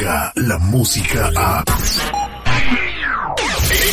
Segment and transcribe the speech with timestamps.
[0.00, 1.62] La música a...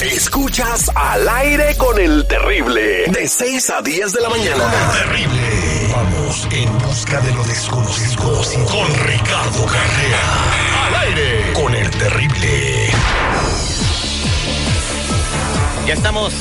[0.01, 3.07] Escuchas al aire con el terrible.
[3.07, 4.63] De 6 a 10 de la mañana.
[4.93, 5.91] Terrible.
[5.91, 10.21] Vamos en busca de lo desconocido con Ricardo Carrera.
[10.85, 12.89] Al aire con el terrible.
[15.87, 16.33] Ya estamos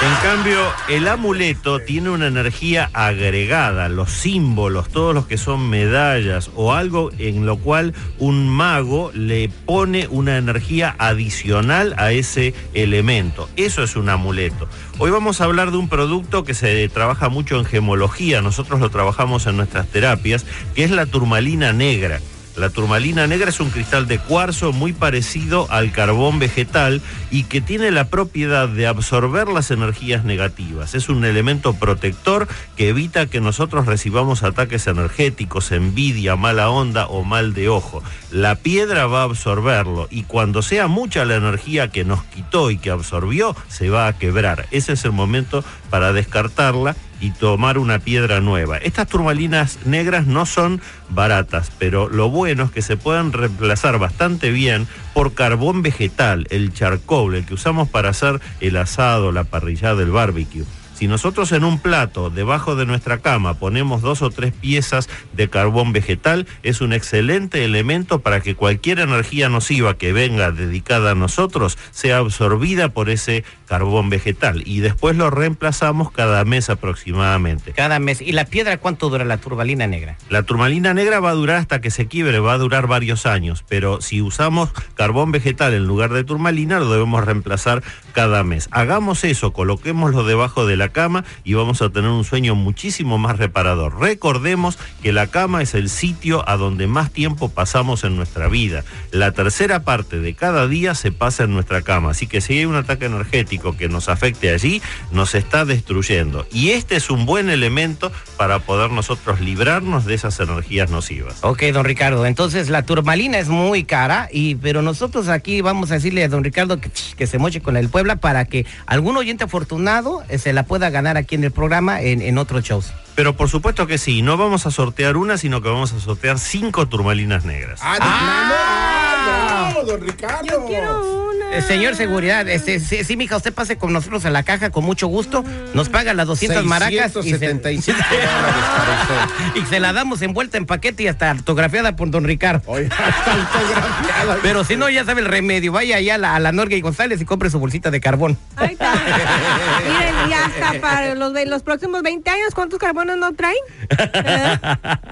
[0.00, 6.52] En cambio, el amuleto tiene una energía agregada, los símbolos, todos los que son medallas
[6.54, 13.48] o algo en lo cual un mago le pone una energía adicional a ese elemento.
[13.56, 14.68] Eso es un amuleto.
[15.00, 18.90] Hoy vamos a hablar de un producto que se trabaja mucho en gemología, nosotros lo
[18.90, 22.20] trabajamos en nuestras terapias, que es la turmalina negra.
[22.58, 27.00] La turmalina negra es un cristal de cuarzo muy parecido al carbón vegetal
[27.30, 30.96] y que tiene la propiedad de absorber las energías negativas.
[30.96, 37.22] Es un elemento protector que evita que nosotros recibamos ataques energéticos, envidia, mala onda o
[37.22, 38.02] mal de ojo.
[38.32, 42.78] La piedra va a absorberlo y cuando sea mucha la energía que nos quitó y
[42.78, 44.66] que absorbió, se va a quebrar.
[44.72, 48.78] Ese es el momento para descartarla y tomar una piedra nueva.
[48.78, 54.50] Estas turmalinas negras no son baratas, pero lo bueno es que se pueden reemplazar bastante
[54.50, 60.02] bien por carbón vegetal, el charcoal, el que usamos para hacer el asado, la parrillada,
[60.02, 60.64] el barbecue.
[60.98, 65.48] Si nosotros en un plato debajo de nuestra cama ponemos dos o tres piezas de
[65.48, 71.14] carbón vegetal, es un excelente elemento para que cualquier energía nociva que venga dedicada a
[71.14, 77.74] nosotros sea absorbida por ese carbón vegetal y después lo reemplazamos cada mes aproximadamente.
[77.74, 78.20] Cada mes.
[78.20, 80.18] ¿Y la piedra cuánto dura la turmalina negra?
[80.30, 83.64] La turmalina negra va a durar hasta que se quiebre, va a durar varios años,
[83.68, 87.84] pero si usamos carbón vegetal en lugar de turmalina, lo debemos reemplazar
[88.14, 88.68] cada mes.
[88.72, 93.38] Hagamos eso, coloquémoslo debajo de la cama y vamos a tener un sueño muchísimo más
[93.38, 94.00] reparador.
[94.00, 98.84] Recordemos que la cama es el sitio a donde más tiempo pasamos en nuestra vida.
[99.10, 102.64] La tercera parte de cada día se pasa en nuestra cama, así que si hay
[102.64, 106.46] un ataque energético que nos afecte allí, nos está destruyendo.
[106.52, 111.38] Y este es un buen elemento para poder nosotros librarnos de esas energías nocivas.
[111.42, 115.94] Ok, don Ricardo, entonces la turmalina es muy cara, y, pero nosotros aquí vamos a
[115.94, 119.44] decirle a don Ricardo que, que se moche con el Puebla para que algún oyente
[119.44, 122.92] afortunado eh, se la pueda ganar aquí en el programa en, en otros shows.
[123.14, 126.38] Pero por supuesto que sí, no vamos a sortear una, sino que vamos a sortear
[126.38, 127.80] cinco turmalinas negras.
[127.82, 130.46] ¡Ah, ah no, don Ricardo!
[130.46, 131.27] Yo quiero.
[131.52, 134.84] Eh, señor seguridad, este, sí, sí, mija, usted pase con nosotros a la caja con
[134.84, 139.02] mucho gusto, nos paga las 200 maracas y se, 675 dólares para
[139.48, 139.60] usted.
[139.62, 142.62] y se la damos envuelta en paquete y hasta autografiada por don Ricardo.
[142.68, 144.38] Autografiada.
[144.42, 146.80] Pero si no, ya sabe el remedio, vaya allá a la, a la Norga y
[146.80, 148.36] González y compre su bolsita de carbón.
[148.56, 148.92] Ahí está.
[149.88, 153.56] Miren, ya está para los, próximos 20 años, ¿cuántos carbonos no traen?
[153.90, 154.58] ¿Eh?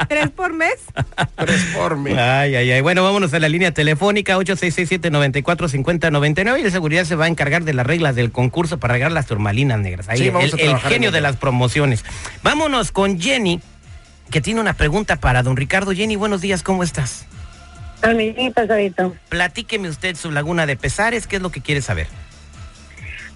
[0.08, 0.74] ¿Tres por mes?
[1.36, 2.10] Tres por mí.
[2.12, 2.80] Ay, ay, ay.
[2.82, 4.36] Bueno, vámonos a la línea telefónica
[6.34, 9.12] 8667-945099 y de seguridad se va a encargar de las reglas del concurso para regar
[9.12, 10.08] las turmalinas negras.
[10.08, 12.04] Ahí Sí, vamos el, a el genio de las promociones.
[12.42, 13.60] Vámonos con Jenny,
[14.30, 15.92] que tiene una pregunta para don Ricardo.
[15.92, 17.26] Jenny, buenos días, ¿cómo estás?
[18.02, 19.14] A mí, pasadito.
[19.28, 22.06] Platíqueme usted su laguna de pesares, ¿qué es lo que quiere saber?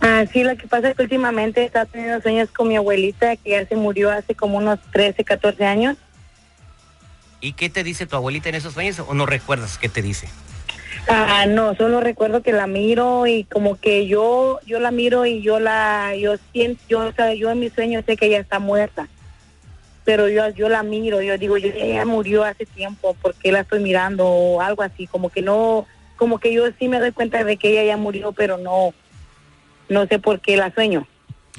[0.00, 3.50] Ah, sí, lo que pasa es que últimamente está teniendo sueños con mi abuelita, que
[3.50, 5.96] ya se murió hace como unos 13, 14 años.
[7.40, 10.28] ¿Y qué te dice tu abuelita en esos sueños o no recuerdas qué te dice?
[11.08, 15.42] Ah, no, solo recuerdo que la miro y como que yo, yo la miro y
[15.42, 19.08] yo la, yo siento, yo, yo en mis sueños sé que ella está muerta.
[20.04, 23.60] Pero yo, yo la miro, yo digo, yo, ella murió hace tiempo, ¿por qué la
[23.60, 24.26] estoy mirando?
[24.26, 25.86] O algo así, como que no,
[26.16, 28.92] como que yo sí me doy cuenta de que ella ya murió, pero no,
[29.88, 31.06] no sé por qué la sueño.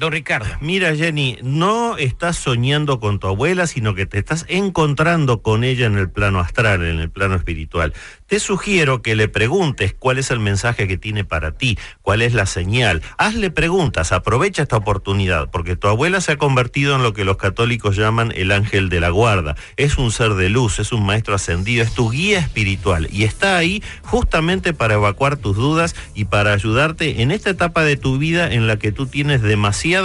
[0.02, 0.48] Don Ricardo.
[0.60, 5.86] Mira, Jenny, no estás soñando con tu abuela, sino que te estás encontrando con ella
[5.86, 7.94] en el plano astral, en el plano espiritual.
[8.26, 12.34] Te sugiero que le preguntes cuál es el mensaje que tiene para ti, cuál es
[12.34, 13.00] la señal.
[13.16, 17.36] Hazle preguntas, aprovecha esta oportunidad, porque tu abuela se ha convertido en lo que los
[17.36, 19.54] católicos llaman el ángel de la guarda.
[19.76, 23.56] Es un ser de luz, es un maestro ascendido, es tu guía espiritual y está
[23.56, 28.52] ahí justamente para evacuar tus dudas y para ayudarte en esta etapa de tu vida
[28.52, 29.42] en la que tú tienes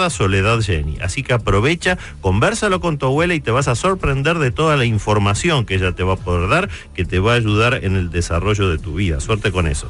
[0.10, 0.98] soledad, Jenny.
[1.01, 4.86] Así que aprovecha, conversalo con tu abuela y te vas a sorprender de toda la
[4.86, 8.10] información que ella te va a poder dar, que te va a ayudar en el
[8.10, 9.19] desarrollo de tu vida.
[9.19, 9.89] Suerte con eso.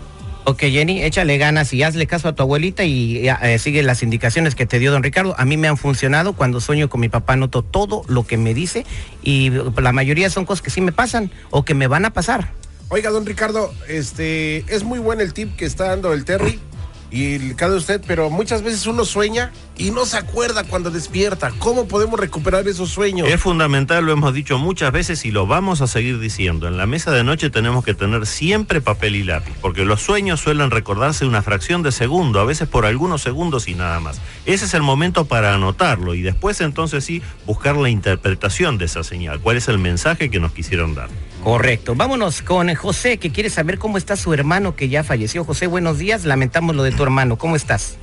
[0.49, 4.55] Ok, Jenny, échale ganas y hazle caso a tu abuelita y eh, sigue las indicaciones
[4.55, 5.35] que te dio don Ricardo.
[5.37, 6.33] A mí me han funcionado.
[6.33, 8.85] Cuando sueño con mi papá noto todo lo que me dice
[9.21, 12.53] y la mayoría son cosas que sí me pasan o que me van a pasar.
[12.87, 16.61] Oiga, don Ricardo, este es muy bueno el tip que está dando el Terry
[17.09, 21.51] y cada usted, pero muchas veces uno sueña y no se acuerda cuando despierta.
[21.59, 23.27] ¿Cómo podemos recuperar esos sueños?
[23.27, 26.67] Es fundamental, lo hemos dicho muchas veces y lo vamos a seguir diciendo.
[26.67, 30.41] En la mesa de noche tenemos que tener siempre papel y lápiz, porque los sueños
[30.41, 34.19] suelen recordarse una fracción de segundo, a veces por algunos segundos y nada más.
[34.45, 39.03] Ese es el momento para anotarlo y después entonces sí buscar la interpretación de esa
[39.03, 39.39] señal.
[39.39, 41.09] ¿Cuál es el mensaje que nos quisieron dar?
[41.43, 41.95] Correcto.
[41.95, 45.43] Vámonos con José, que quiere saber cómo está su hermano que ya falleció.
[45.43, 46.25] José, buenos días.
[46.25, 47.37] Lamentamos lo de tu hermano.
[47.37, 47.97] ¿Cómo estás?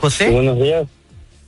[0.00, 0.30] José.
[0.30, 0.86] Buenos días.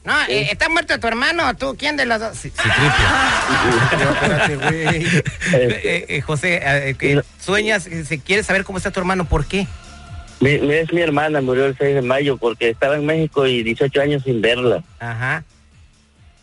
[0.06, 2.38] No, eh, está muerto tu hermano, tú, ¿quién de los dos?
[2.38, 2.52] Sí,
[4.12, 5.04] espérate, güey.
[5.52, 9.66] Eh, eh, José, eh, sueñas, se quiere saber cómo está tu hermano, ¿por qué?
[10.38, 14.00] Mi, es mi hermana, murió el 6 de mayo porque estaba en México y 18
[14.00, 14.84] años sin verla.
[15.00, 15.42] Ajá.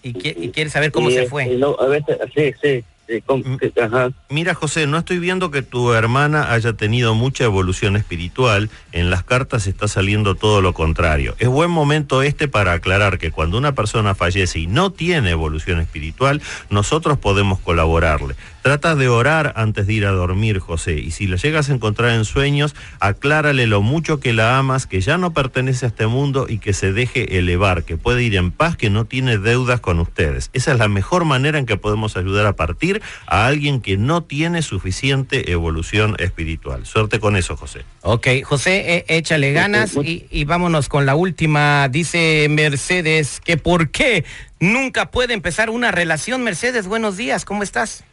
[0.04, 1.46] ¿Y, y quiere saber cómo se fue?
[1.56, 2.84] No, a veces, sí, sí.
[3.22, 4.14] Mm.
[4.30, 8.70] Mira, José, no estoy viendo que tu hermana haya tenido mucha evolución espiritual.
[8.92, 11.36] En las cartas está saliendo todo lo contrario.
[11.40, 15.80] Es buen momento este para aclarar que cuando una persona fallece y no tiene evolución
[15.80, 18.36] espiritual, nosotros podemos colaborarle.
[18.64, 22.12] Trata de orar antes de ir a dormir, José, y si la llegas a encontrar
[22.12, 26.46] en sueños, aclárale lo mucho que la amas, que ya no pertenece a este mundo
[26.48, 30.00] y que se deje elevar, que puede ir en paz, que no tiene deudas con
[30.00, 30.50] ustedes.
[30.54, 34.24] Esa es la mejor manera en que podemos ayudar a partir a alguien que no
[34.24, 36.86] tiene suficiente evolución espiritual.
[36.86, 37.82] Suerte con eso, José.
[38.02, 41.90] Ok, José, eh, échale ganas y, y vámonos con la última.
[41.90, 44.24] Dice Mercedes que por qué
[44.62, 46.46] nunca puede empezar una relación.
[46.46, 48.06] Mercedes, buenos días, ¿cómo estás?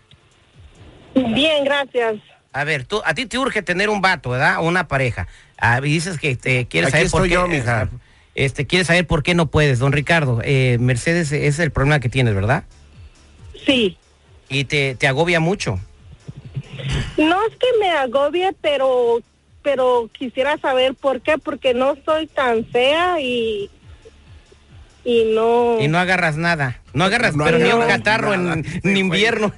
[1.14, 2.16] Bien, gracias.
[2.52, 4.58] A ver, tú, a ti te urge tener un vato, ¿verdad?
[4.58, 5.28] O una pareja.
[5.58, 7.34] Ah, dices que te quieres saber por qué.
[7.34, 7.88] Yo, mija.
[8.34, 10.40] Este, quieres saber por qué no puedes, don Ricardo.
[10.44, 12.64] Eh, Mercedes es el problema que tienes, ¿verdad?
[13.66, 13.96] Sí.
[14.48, 15.78] Y te, te agobia mucho.
[17.16, 19.20] No es que me agobie, pero
[19.62, 23.70] pero quisiera saber por qué, porque no soy tan fea y
[25.04, 26.80] y no y no agarras nada.
[26.92, 29.52] No agarras, pero ni un catarro en, invierno.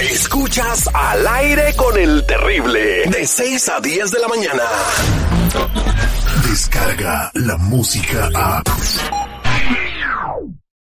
[0.00, 4.62] Escuchas al aire con el terrible de 6 a 10 de la mañana.
[6.48, 8.62] Descarga la música a